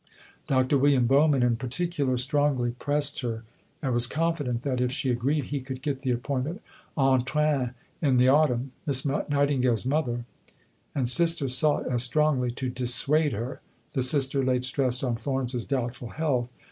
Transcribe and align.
Dr. 0.47 0.79
William 0.79 1.05
Bowman 1.05 1.43
in 1.43 1.57
particular 1.57 2.17
strongly 2.17 2.71
pressed 2.71 3.21
her, 3.21 3.43
and 3.83 3.93
was 3.93 4.07
confident 4.07 4.63
that, 4.63 4.81
if 4.81 4.91
she 4.91 5.11
agreed, 5.11 5.43
he 5.45 5.59
could 5.61 5.83
get 5.83 5.99
the 5.99 6.09
appointment 6.09 6.63
en 6.97 7.23
train 7.23 7.75
in 8.01 8.17
the 8.17 8.27
autumn. 8.27 8.71
Miss 8.87 9.05
Nightingale's 9.05 9.85
mother 9.85 10.25
and 10.95 11.07
sister 11.07 11.47
sought 11.47 11.87
as 11.87 12.01
strongly 12.01 12.49
to 12.49 12.67
dissuade 12.67 13.33
her. 13.33 13.61
The 13.93 14.01
sister 14.01 14.43
laid 14.43 14.65
stress 14.65 15.03
on 15.03 15.17
Florence's 15.17 15.65
"doubtful 15.65 16.09
health." 16.09 16.49